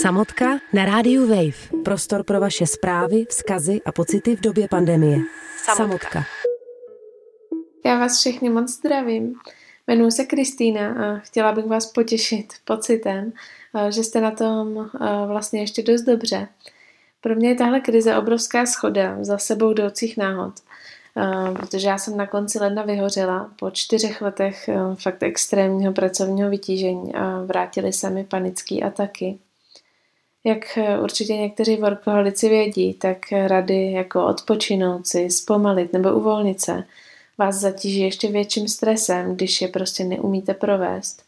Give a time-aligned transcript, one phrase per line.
[0.00, 1.82] Samotka na rádiu Wave.
[1.84, 5.18] Prostor pro vaše zprávy, vzkazy a pocity v době pandemie.
[5.64, 5.76] Samotka.
[5.76, 6.24] Samotka.
[7.84, 9.34] Já vás všechny moc zdravím.
[9.86, 13.32] Jmenuji se Kristýna a chtěla bych vás potěšit pocitem,
[13.74, 16.48] eh, že jste na tom eh, vlastně ještě dost dobře.
[17.20, 20.54] Pro mě je tahle krize obrovská schoda za sebou jdoucích náhod,
[21.16, 27.14] eh, protože já jsem na konci ledna vyhořela po čtyřech letech fakt extrémního pracovního vytížení
[27.14, 29.38] a vrátily se mi panické ataky.
[30.44, 36.84] Jak určitě někteří workoholici vědí, tak rady jako odpočinout si, zpomalit nebo uvolnit se–
[37.38, 41.22] vás zatíží ještě větším stresem, když je prostě neumíte provést.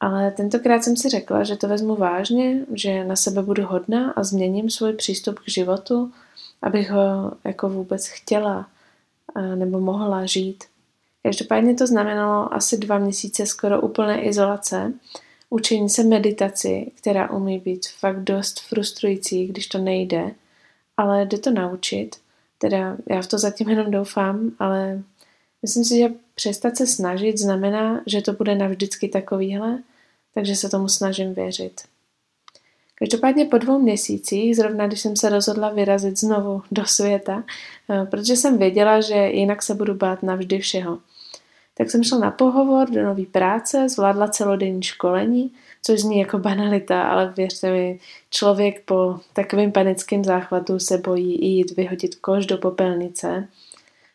[0.00, 4.22] Ale tentokrát jsem si řekla, že to vezmu vážně, že na sebe budu hodná a
[4.22, 6.12] změním svůj přístup k životu,
[6.62, 8.68] abych ho jako vůbec chtěla
[9.54, 10.64] nebo mohla žít.
[11.22, 14.92] Každopádně to znamenalo asi dva měsíce skoro úplné izolace,
[15.50, 20.34] učení se meditaci, která umí být fakt dost frustrující, když to nejde,
[20.96, 22.16] ale jde to naučit.
[22.58, 25.02] Teda já v to zatím jenom doufám, ale
[25.66, 29.78] Myslím si, že přestat se snažit znamená, že to bude navždycky takovýhle,
[30.34, 31.80] takže se tomu snažím věřit.
[32.94, 37.44] Každopádně po dvou měsících, zrovna když jsem se rozhodla vyrazit znovu do světa,
[37.90, 40.98] eh, protože jsem věděla, že jinak se budu bát navždy všeho,
[41.78, 47.02] tak jsem šla na pohovor do nové práce, zvládla celodenní školení, což zní jako banalita,
[47.02, 53.48] ale věřte mi, člověk po takovým panickým záchvatu se bojí jít vyhodit koš do popelnice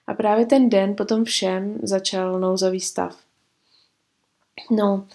[0.07, 3.17] a právě ten den potom všem začal nouzový stav.
[4.71, 5.07] No,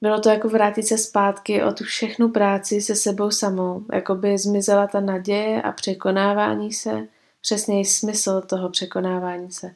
[0.00, 4.38] bylo to jako vrátit se zpátky o tu všechnu práci se sebou samou, jako by
[4.38, 7.06] zmizela ta naděje a překonávání se,
[7.40, 9.74] přesněji smysl toho překonávání se.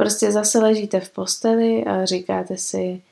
[0.00, 3.02] Prostě zase ležíte v posteli a říkáte si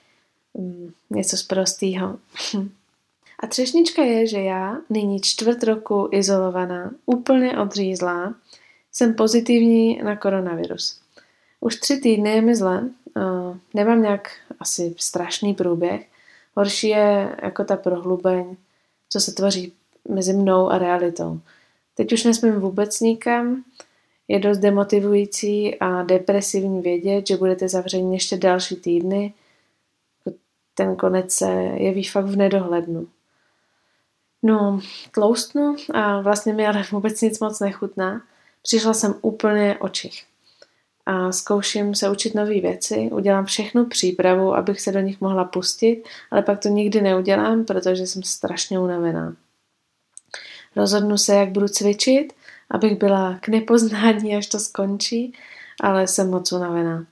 [0.55, 2.19] mm, něco z prostýho.
[3.39, 8.34] a třešnička je, že já, nyní čtvrt roku izolovaná, úplně odřízlá,
[8.92, 11.00] jsem pozitivní na koronavirus.
[11.61, 12.89] Už tři týdny je mi zle,
[13.74, 14.30] nemám nějak
[14.61, 16.07] asi strašný průběh.
[16.57, 18.57] Horší je jako ta prohlubeň,
[19.08, 19.73] co se tvoří
[20.08, 21.40] mezi mnou a realitou.
[21.95, 23.64] Teď už nesmím vůbec nikam,
[24.28, 29.34] je dost demotivující a depresivní vědět, že budete zavření ještě další týdny.
[30.74, 33.06] Ten konec se jeví fakt v nedohlednu.
[34.42, 34.80] No,
[35.11, 38.22] tloustnu a vlastně mi ale vůbec nic moc nechutná.
[38.62, 40.24] Přišla jsem úplně očich.
[41.06, 46.02] A zkouším se učit nové věci, udělám všechnu přípravu, abych se do nich mohla pustit,
[46.30, 49.36] ale pak to nikdy neudělám, protože jsem strašně unavená.
[50.77, 52.33] Rozhodnu se, jak budu cvičit,
[52.70, 55.33] abych byla k nepoznání, až to skončí,
[55.80, 57.06] ale jsem moc unavená.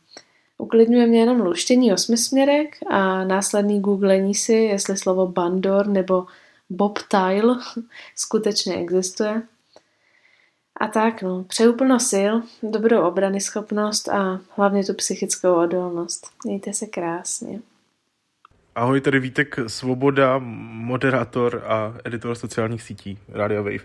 [0.59, 6.27] Uklidňuje mě jenom luštění osmisměrek a následný googlení si, jestli slovo bandor nebo
[6.71, 7.57] bobtail
[8.17, 9.43] skutečně existuje.
[10.81, 16.31] A tak, no, přeju plno sil, dobrou obrany schopnost a hlavně tu psychickou odolnost.
[16.45, 17.61] Mějte se krásně.
[18.75, 23.85] Ahoj, tady Vítek Svoboda, moderátor a editor sociálních sítí Radio Wave.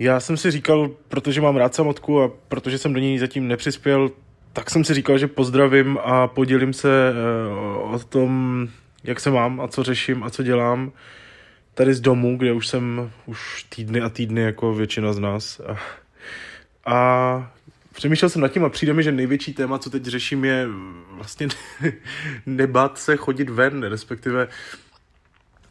[0.00, 4.10] Já jsem si říkal, protože mám rád samotku a protože jsem do ní zatím nepřispěl,
[4.52, 7.48] tak jsem si říkal, že pozdravím a podělím se eh,
[7.82, 8.68] o tom,
[9.04, 10.92] jak se mám a co řeším a co dělám
[11.74, 15.60] tady z domu, kde už jsem už týdny a týdny jako většina z nás.
[15.60, 15.76] A,
[16.92, 17.52] a
[17.94, 20.66] přemýšlel jsem nad tím a přijde mi, že největší téma, co teď řeším, je
[21.10, 21.48] vlastně
[22.46, 24.48] nebát se chodit ven, respektive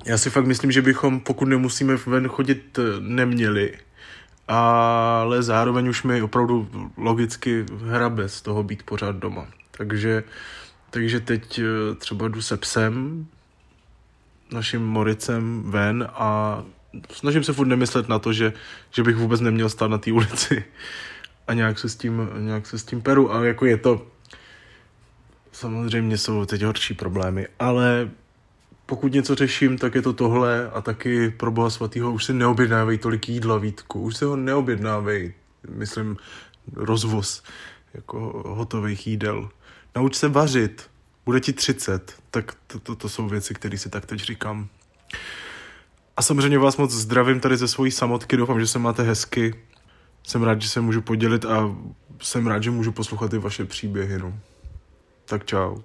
[0.06, 3.74] já si fakt myslím, že bychom, pokud nemusíme ven chodit, neměli.
[4.52, 9.48] Ale zároveň už mi opravdu logicky hrabe z toho být pořád doma.
[9.72, 10.24] Takže,
[10.90, 13.26] takže teď eh, třeba jdu se psem,
[14.52, 16.64] naším Moricem ven a
[17.12, 18.54] snažím se furt nemyslet na to, že,
[18.92, 20.64] že bych vůbec neměl stát na té ulici
[21.48, 24.08] a nějak se, s tím, nějak se s tím peru a jako je to
[25.52, 28.10] samozřejmě jsou teď horší problémy, ale
[28.90, 32.98] pokud něco řeším, tak je to tohle a taky pro boha svatýho už si neobjednávej
[32.98, 35.34] tolik jídla, Vítku, už si ho neobjednávej,
[35.70, 36.18] myslím,
[36.76, 37.44] rozvoz
[37.94, 39.50] jako hotových jídel.
[39.96, 40.90] Nauč se vařit,
[41.26, 44.68] bude ti 30, tak to, to, to jsou věci, které si tak teď říkám.
[46.18, 49.56] A samozřejmě vás moc zdravím tady ze svojí samotky, doufám, že se máte hezky.
[50.24, 51.76] Jsem rád, že se můžu podělit a
[52.22, 54.20] jsem rád, že můžu poslouchat i vaše příběhy.
[54.20, 54.40] No.
[55.26, 55.78] Tak čau.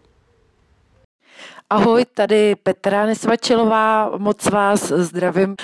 [1.71, 5.57] Ahoj, tady Petra Nesvačilová, moc vás zdravím.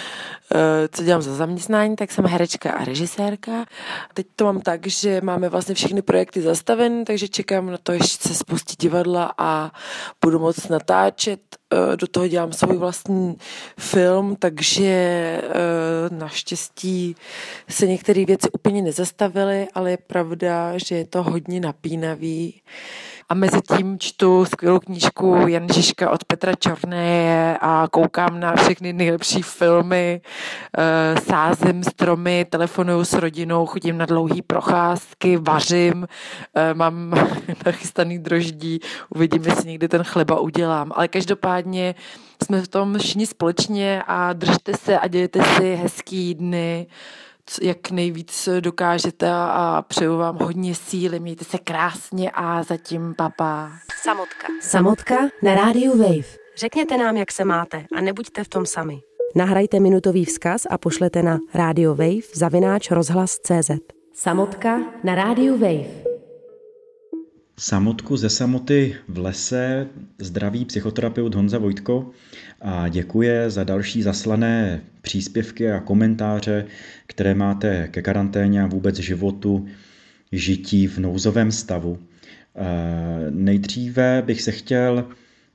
[0.55, 3.65] Eh, co dělám za zaměstnání, tak jsem herečka a režisérka.
[4.15, 8.29] Teď to mám tak, že máme vlastně všechny projekty zastaveny, takže čekám na to, ještě
[8.29, 9.71] se spustí divadla a
[10.25, 11.41] budu moc natáčet.
[11.73, 13.37] Eh, do toho dělám svůj vlastní
[13.79, 15.51] film, takže eh,
[16.11, 17.17] naštěstí
[17.69, 22.63] se některé věci úplně nezastavily, ale je pravda, že je to hodně napínavý
[23.31, 28.93] a mezi tím čtu skvělou knížku Jan Žižka od Petra Čorné a koukám na všechny
[28.93, 30.21] nejlepší filmy,
[30.79, 36.07] eh, sázím stromy, telefonuju s rodinou, chodím na dlouhé procházky, vařím,
[36.55, 37.15] eh, mám
[37.67, 38.81] nachystaný droždí,
[39.15, 40.93] uvidím, jestli někdy ten chleba udělám.
[40.95, 41.95] Ale každopádně
[42.45, 46.87] jsme v tom všichni společně a držte se a dějte si hezký dny
[47.63, 53.73] jak nejvíc dokážete a přeju vám hodně síly, mějte se krásně a zatím papa.
[54.03, 54.47] Samotka.
[54.61, 56.41] Samotka na rádiu Wave.
[56.57, 59.01] Řekněte nám, jak se máte a nebuďte v tom sami.
[59.37, 63.71] Nahrajte minutový vzkaz a pošlete na Radio Wave zavináč rozhlas.cz.
[64.15, 66.11] Samotka na rádiu Wave.
[67.59, 69.89] Samotku ze samoty v lese
[70.19, 72.11] zdraví psychoterapeut Honza Vojtko
[72.61, 76.67] a děkuje za další zaslané příspěvky a komentáře,
[77.07, 79.67] které máte ke karanténě a vůbec životu
[80.33, 81.99] žití v nouzovém stavu.
[83.31, 85.09] Nejdříve bych se chtěl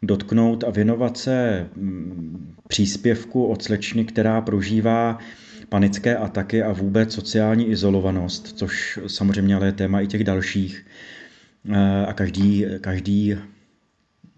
[0.04, 5.20] dotknout a věnovat se mm, příspěvku od slečny, která prožívá
[5.70, 10.86] panické ataky a vůbec sociální izolovanost, což samozřejmě ale je téma i těch dalších.
[12.08, 13.36] A každý, každý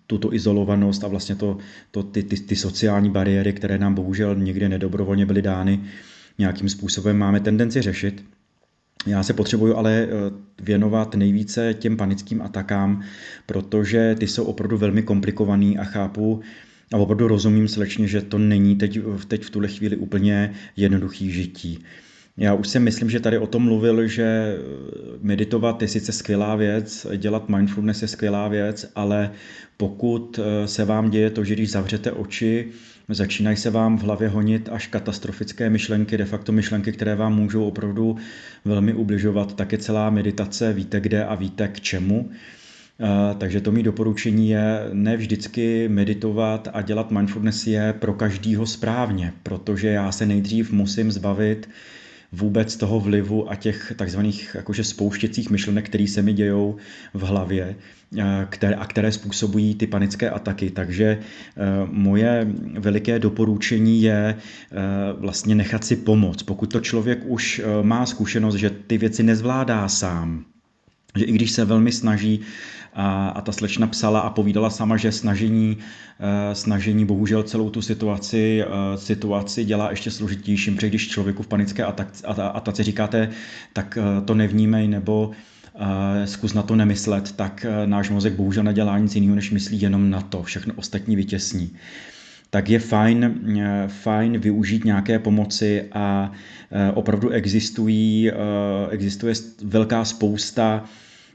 [0.07, 1.57] tuto izolovanost a vlastně to,
[1.91, 5.79] to, ty, ty, ty sociální bariéry, které nám bohužel někde nedobrovolně byly dány,
[6.37, 8.23] nějakým způsobem máme tendenci řešit.
[9.07, 10.07] Já se potřebuju ale eh,
[10.61, 13.03] věnovat nejvíce těm panickým atakám,
[13.45, 16.41] protože ty jsou opravdu velmi komplikovaný a chápu
[16.93, 21.83] a opravdu rozumím slečně, že to není teď, teď v tuhle chvíli úplně jednoduchý žití.
[22.39, 24.57] Já už si myslím, že tady o tom mluvil, že
[25.21, 29.31] meditovat je sice skvělá věc, dělat mindfulness je skvělá věc, ale
[29.77, 32.67] pokud eh, se vám děje to, že když zavřete oči,
[33.09, 37.63] začínají se vám v hlavě honit až katastrofické myšlenky, de facto myšlenky, které vám můžou
[37.63, 38.17] opravdu
[38.65, 42.29] velmi ubližovat, tak je celá meditace, víte kde a víte k čemu.
[42.99, 48.65] Eh, takže to mý doporučení je ne vždycky meditovat a dělat mindfulness je pro každýho
[48.65, 51.69] správně, protože já se nejdřív musím zbavit
[52.31, 56.75] vůbec toho vlivu a těch takzvaných jakože spouštěcích myšlenek, které se mi dějou
[57.13, 57.75] v hlavě
[58.49, 60.69] které, a které způsobují ty panické ataky.
[60.69, 61.19] Takže e,
[61.85, 62.47] moje
[62.79, 64.35] veliké doporučení je e,
[65.17, 66.43] vlastně nechat si pomoct.
[66.43, 70.45] Pokud to člověk už má zkušenost, že ty věci nezvládá sám,
[71.15, 72.39] že i když se velmi snaží,
[72.97, 75.77] a, a ta slečna psala a povídala sama, že snažení,
[76.53, 78.63] snažení bohužel celou tu situaci,
[78.95, 81.83] situaci dělá ještě složitějším, protože když člověku v panické
[82.37, 83.29] atace říkáte,
[83.73, 85.31] tak to nevnímej, nebo
[86.25, 90.09] zkus na to nemyslet, tak eh, náš mozek bohužel nedělá nic jiného, než myslí jenom
[90.09, 91.75] na to, všechno ostatní vytěsní.
[92.49, 96.31] Tak je fajn, eh, fajn využít nějaké pomoci a
[96.71, 98.31] eh, opravdu existují,
[98.89, 99.33] existuje
[99.63, 100.83] velká spousta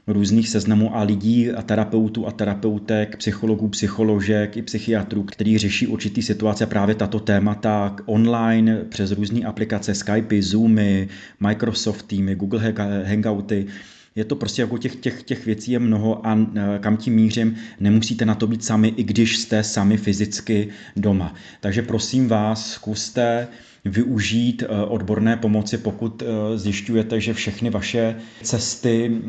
[0.07, 6.21] různých seznamů a lidí a terapeutů a terapeutek, psychologů, psycholožek i psychiatrů, který řeší určitý
[6.21, 11.07] situace právě tato témata online přes různé aplikace Skype, Zoomy,
[11.39, 12.73] Microsoft Teamy, Google
[13.05, 13.67] Hangouty
[14.15, 17.55] je to prostě jako těch, těch, těch věcí je mnoho a e, kam tím mířím,
[17.79, 21.33] nemusíte na to být sami, i když jste sami fyzicky doma.
[21.59, 23.47] Takže prosím vás, zkuste
[23.85, 29.21] využít e, odborné pomoci, pokud e, zjišťujete, že všechny vaše cesty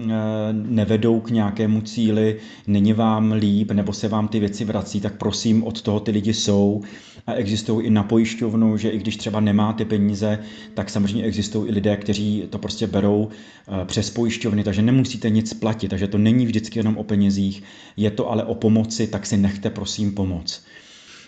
[0.53, 2.37] nevedou k nějakému cíli,
[2.67, 6.35] není vám líp nebo se vám ty věci vrací, tak prosím, od toho ty lidi
[6.35, 6.83] jsou
[7.27, 10.39] a existují i na pojišťovnu, že i když třeba nemáte peníze,
[10.75, 15.55] tak samozřejmě existují i lidé, kteří to prostě berou eh, přes pojišťovny, takže nemusíte nic
[15.55, 17.63] platit, takže to není vždycky jenom o penězích,
[17.97, 20.65] je to ale o pomoci, tak si nechte prosím pomoc.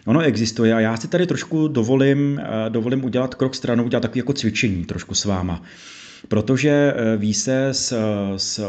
[0.07, 4.19] Ono existuje a já si tady trošku dovolím, eh, dovolím udělat krok stranou, udělat takový
[4.19, 5.63] jako cvičení trošku s váma
[6.29, 7.93] protože eh, ví se z,
[8.37, 8.61] z,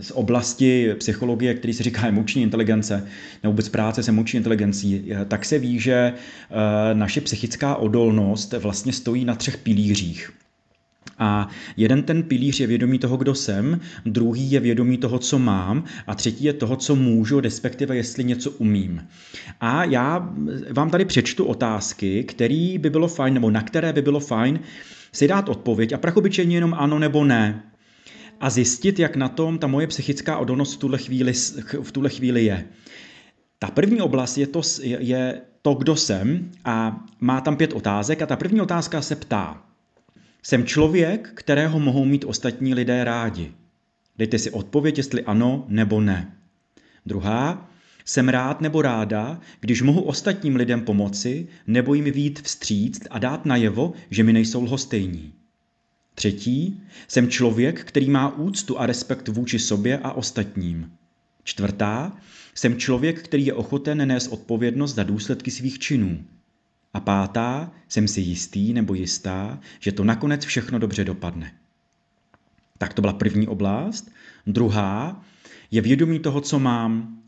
[0.00, 3.06] z oblasti psychologie, který se říká emoční inteligence,
[3.42, 6.12] nebo vůbec práce s emoční inteligencí, eh, tak se ví, že
[6.92, 10.30] naše psychická odolnost vlastně stojí na třech pilířích.
[11.18, 15.84] A jeden ten pilíř je vědomí toho, kdo jsem, druhý je vědomí toho, co mám
[16.06, 19.08] a třetí je toho, co můžu, respektive jestli něco umím.
[19.60, 20.34] A já
[20.70, 24.60] vám tady přečtu otázky, který by bylo fajn, nebo na které by bylo fajn
[25.12, 27.62] si dát odpověď a prachobyčejně jenom ano nebo ne
[28.40, 31.32] a zjistit, jak na tom ta moje psychická odolnost v tuhle chvíli,
[31.82, 32.64] v tuhle chvíli je.
[33.58, 38.26] Ta první oblast je to, je to, kdo jsem a má tam pět otázek a
[38.26, 39.67] ta první otázka se ptá.
[40.48, 43.52] Jsem člověk, kterého mohou mít ostatní lidé rádi.
[44.18, 46.36] Dejte si odpověď, jestli ano nebo ne.
[47.06, 47.70] Druhá,
[48.04, 53.46] jsem rád nebo ráda, když mohu ostatním lidem pomoci nebo jim vít vstříct a dát
[53.46, 55.32] najevo, že mi nejsou lhostejní.
[56.14, 60.92] Třetí, jsem člověk, který má úctu a respekt vůči sobě a ostatním.
[61.44, 62.16] Čtvrtá,
[62.54, 66.24] jsem člověk, který je ochoten nést odpovědnost za důsledky svých činů.
[66.94, 71.52] A pátá, jsem si jistý nebo jistá, že to nakonec všechno dobře dopadne.
[72.78, 74.10] Tak to byla první oblast.
[74.46, 75.24] Druhá
[75.70, 77.18] je vědomí toho, co mám.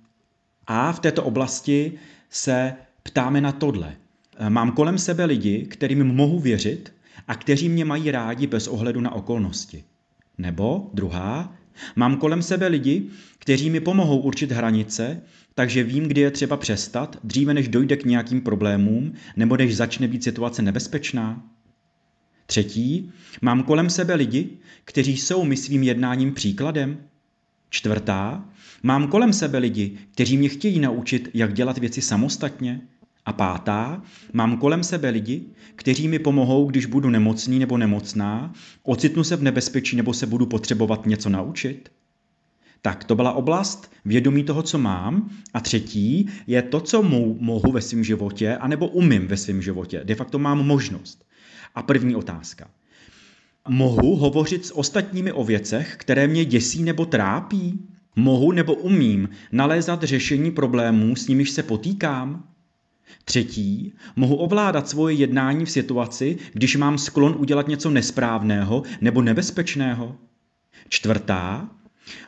[0.67, 1.93] A v této oblasti
[2.31, 3.97] se ptáme na tohle.
[4.49, 6.93] Mám kolem sebe lidi, kterým mohu věřit
[7.29, 9.85] a kteří mě mají rádi bez ohledu na okolnosti.
[10.38, 11.55] Nebo druhá,
[11.96, 13.06] mám kolem sebe lidi,
[13.38, 15.22] kteří mi pomohou určit hranice,
[15.54, 20.08] takže vím, kdy je třeba přestat, dříve než dojde k nějakým problémům nebo než začne
[20.08, 21.42] být situace nebezpečná.
[22.46, 24.49] Třetí, mám kolem sebe lidi,
[24.84, 26.99] kteří jsou mi svým jednáním příkladem.
[27.70, 28.44] Čtvrtá,
[28.82, 32.80] mám kolem sebe lidi, kteří mě chtějí naučit, jak dělat věci samostatně.
[33.26, 35.42] A pátá, mám kolem sebe lidi,
[35.76, 40.46] kteří mi pomohou, když budu nemocný nebo nemocná, ocitnu se v nebezpečí nebo se budu
[40.46, 41.90] potřebovat něco naučit.
[42.82, 45.30] Tak to byla oblast vědomí toho, co mám.
[45.54, 47.02] A třetí je to, co
[47.38, 50.00] mohu ve svém životě, anebo umím ve svém životě.
[50.04, 51.24] De facto mám možnost.
[51.74, 52.70] A první otázka.
[53.68, 57.86] Mohu hovořit s ostatními o věcech, které mě děsí nebo trápí?
[58.16, 62.50] Mohu nebo umím nalézat řešení problémů, s nimiž se potýkám?
[63.25, 70.17] Třetí, mohu ovládat svoje jednání v situaci, když mám sklon udělat něco nesprávného nebo nebezpečného.
[70.88, 71.71] Čtvrtá,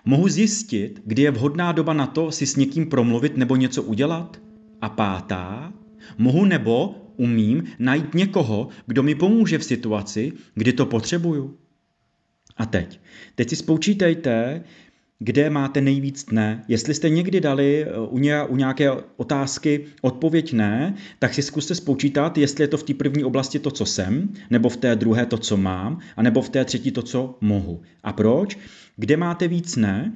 [0.05, 4.41] mohu zjistit, kdy je vhodná doba na to si s někým promluvit nebo něco udělat.
[4.81, 5.73] A pátá,
[6.19, 11.59] mohu nebo umím najít někoho, kdo mi pomůže v situaci, kdy to potřebuju.
[12.57, 13.01] A teď,
[13.35, 14.65] teď si spočítejte,
[15.25, 16.65] kde máte nejvíc ne.
[16.69, 22.65] Jestli jste někdy dali eh, u nějaké otázky odpověď ne, tak si zkuste spočítat, jestli
[22.65, 25.57] je to v té první oblasti to, co jsem, nebo v té druhé to, co
[25.57, 27.83] mám, a nebo v té třetí to, co mohu.
[28.03, 28.59] A proč?
[28.97, 30.13] Kde máte víc ne,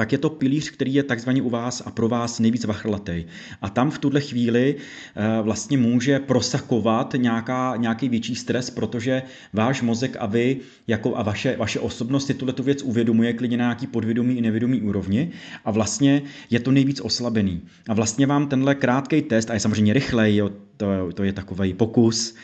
[0.00, 3.24] tak je to pilíř, který je takzvaně u vás a pro vás nejvíc vachrlatý.
[3.62, 9.82] A tam v tuhle chvíli eh, vlastně může prosakovat nějaká, nějaký větší stres, protože váš
[9.82, 13.64] mozek a vy jako a vaše, vaše osobnost si tuhle tu věc uvědomuje klidně na
[13.64, 15.30] nějaký podvědomý i nevědomý úrovni
[15.64, 17.60] a vlastně je to nejvíc oslabený.
[17.88, 20.42] A vlastně vám tenhle krátký test, a je samozřejmě rychlej,
[20.76, 22.34] to, to je takový pokus,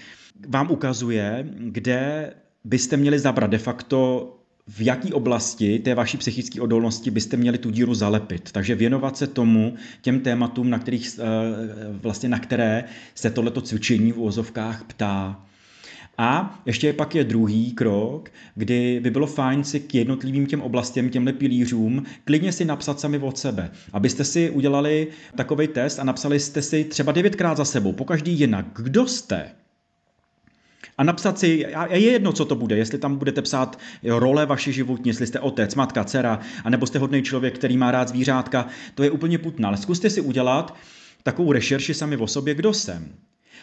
[0.49, 2.33] vám ukazuje, kde
[2.65, 4.33] byste měli zabrat de facto
[4.69, 8.53] v jaké oblasti té vaší psychické odolnosti byste měli tu díru zalepit.
[8.53, 11.23] Takže věnovat se tomu, těm tématům, na, kterých, eh,
[11.91, 15.43] vlastně na které se tohleto cvičení v úvozovkách ptá.
[16.19, 21.11] A ještě pak je druhý krok, kdy by bylo fajn si k jednotlivým těm oblastem,
[21.11, 23.71] těmhle pilířům, klidně si napsat sami od sebe.
[23.93, 28.67] Abyste si udělali takový test a napsali jste si třeba devětkrát za sebou, pokaždý jinak.
[28.77, 29.51] Kdo jste?
[30.99, 34.73] A napsat si, a je jedno, co to bude, jestli tam budete psát role vaše
[34.73, 39.03] životní, jestli jste otec, matka, dcera, anebo jste hodný člověk, který má rád zvířátka, to
[39.03, 39.69] je úplně putná.
[39.69, 40.77] Ale zkuste si udělat
[41.23, 43.15] takovou rešerši sami o sobě, kdo jsem.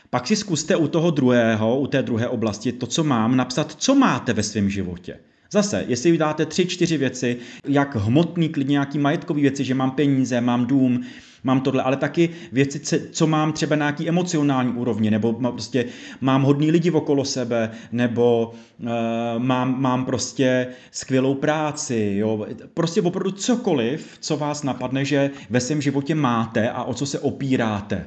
[0.10, 3.96] Pak si zkuste u toho druhého, u té druhé oblasti, to, co mám, napsat, co
[3.96, 5.20] máte ve svém životě.
[5.54, 10.42] Zase, jestli dáte tři, čtyři věci, jak hmotný, klidně nějaký majetkový věci, že mám peníze,
[10.42, 11.04] mám dům,
[11.44, 12.80] mám tohle, ale taky věci,
[13.12, 15.86] co mám třeba na nějaký emocionální úrovni, nebo prostě
[16.22, 18.90] mám hodný lidi okolo sebe, nebo uh,
[19.38, 22.48] mám, mám prostě skvělou práci, jo.
[22.74, 27.20] prostě opravdu cokoliv, co vás napadne, že ve svém životě máte a o co se
[27.20, 28.06] opíráte.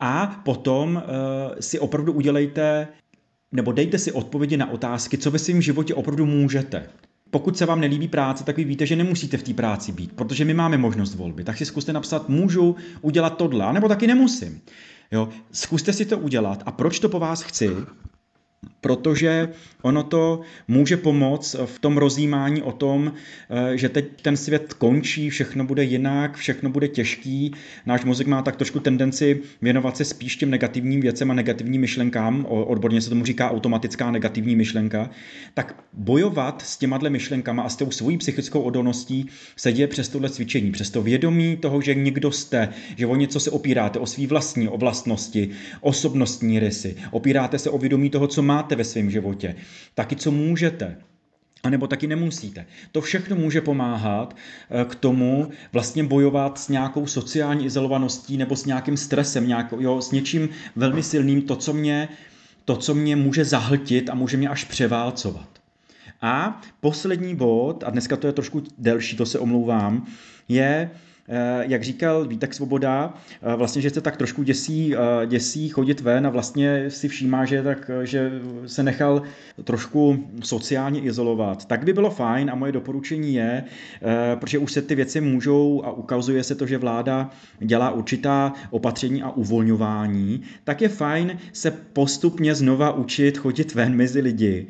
[0.00, 1.02] A potom uh,
[1.60, 2.88] si opravdu udělejte
[3.54, 6.86] nebo dejte si odpovědi na otázky, co ve svém životě opravdu můžete.
[7.30, 10.44] Pokud se vám nelíbí práce, tak vy víte, že nemusíte v té práci být, protože
[10.44, 11.44] my máme možnost volby.
[11.44, 14.60] Tak si zkuste napsat, můžu udělat tohle, nebo taky nemusím.
[15.12, 15.28] Jo?
[15.52, 17.70] Zkuste si to udělat a proč to po vás chci,
[18.84, 19.48] protože
[19.82, 23.12] ono to může pomoct v tom rozjímání o tom,
[23.50, 27.52] eh, že teď ten svět končí, všechno bude jinak, všechno bude těžký.
[27.86, 32.46] Náš mozek má tak trošku tendenci věnovat se spíš těm negativním věcem a negativním myšlenkám,
[32.48, 35.10] odborně se tomu říká automatická negativní myšlenka,
[35.54, 39.26] tak bojovat s těma myšlenkama a s tou svojí psychickou odolností
[39.56, 43.40] se děje přes tohle cvičení, přes to vědomí toho, že někdo jste, že o něco
[43.40, 45.50] se opíráte, o svý vlastní oblastnosti,
[45.80, 49.54] osobnostní rysy, opíráte se o vědomí toho, co máte ve svém životě,
[49.94, 50.96] taky co můžete.
[51.62, 52.66] A nebo taky nemusíte.
[52.92, 54.36] To všechno může pomáhat
[54.70, 60.00] eh, k tomu vlastně bojovat s nějakou sociální izolovaností nebo s nějakým stresem, nějakou, jo,
[60.02, 62.08] s něčím velmi silným, to co, mě,
[62.64, 65.48] to, co mě může zahltit a může mě až převálcovat.
[66.20, 70.06] A poslední bod, a dneska to je trošku delší, to se omlouvám,
[70.48, 70.90] je
[71.60, 76.26] jak říkal Vítek Svoboda, eh, vlastně, že se tak trošku děsí, eh, děsí chodit ven
[76.26, 78.32] a vlastně si všímá, že, tak, že
[78.66, 79.22] se nechal
[79.64, 81.64] trošku sociálně izolovat.
[81.64, 83.64] Tak by bylo fajn a moje doporučení je,
[84.34, 89.22] protože už se ty věci můžou a ukazuje se to, že vláda dělá určitá opatření
[89.22, 94.66] a uvolňování, tak je fajn se postupně znova učit chodit ven mezi lidi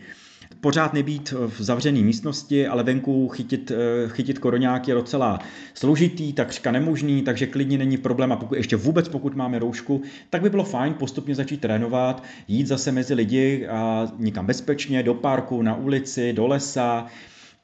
[0.65, 5.39] pořád nebýt v zavřené místnosti, ale venku chytit, eh, chytit koroňák je docela
[5.75, 8.33] složitý, takřka nemožný, takže klidně není problém.
[8.33, 12.67] A pokud ještě vůbec pokud máme roušku, tak by bylo fajn postupně začít trénovat, jít
[12.67, 17.07] zase mezi lidi a nikam bezpečně, do parku, na ulici, do lesa,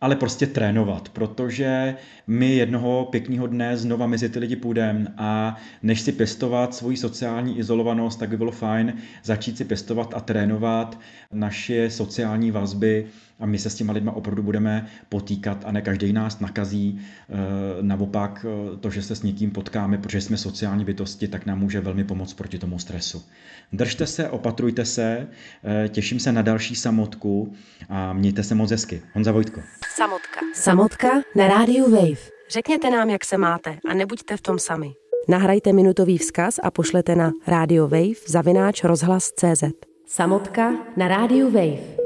[0.01, 1.95] ale prostě trénovat, protože
[2.27, 7.59] my jednoho pěkného dne znova mezi ty lidi půjdeme a než si pěstovat svoji sociální
[7.59, 11.01] izolovanost, tak by bylo fajn začít si pěstovat a trénovat
[11.33, 13.07] naše sociální vazby
[13.41, 17.01] a my se s těma lidma opravdu budeme potýkat a ne každý nás nakazí.
[17.01, 17.35] Eh,
[17.81, 21.81] naopak eh, to, že se s někým potkáme, protože jsme sociální bytosti, tak nám může
[21.81, 23.25] velmi pomoct proti tomu stresu.
[23.73, 25.29] Držte se, opatrujte se,
[25.65, 27.53] eh, těším se na další samotku
[27.89, 29.03] a mějte se moc hezky.
[29.15, 29.63] Honza Vojtko.
[29.97, 30.41] Samotka.
[30.55, 32.31] Samotka na rádiu Wave.
[32.51, 34.93] Řekněte nám, jak se máte a nebuďte v tom sami.
[35.29, 39.65] Nahrajte minutový vzkaz a pošlete na Radio Wave zavináč rozhlas CZ.
[40.07, 42.00] Samotka na rádiu Wave.